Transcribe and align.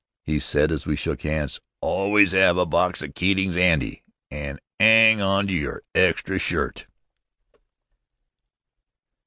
he 0.23 0.39
said 0.39 0.71
as 0.71 0.87
we 0.87 0.95
shook 0.95 1.21
hands, 1.21 1.61
"always 1.79 2.33
'ave 2.33 2.59
a 2.59 2.65
box 2.65 3.03
o' 3.03 3.07
Keatings 3.07 3.55
'andy, 3.55 4.01
an' 4.31 4.57
'ang 4.79 5.21
on 5.21 5.45
to 5.45 5.53
yer 5.53 5.83
extra 5.93 6.39
shirt!" 6.39 6.87